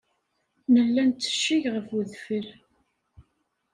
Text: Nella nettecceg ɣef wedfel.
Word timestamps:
Nella 0.73 1.01
nettecceg 1.03 1.63
ɣef 1.73 1.87
wedfel. 1.93 2.47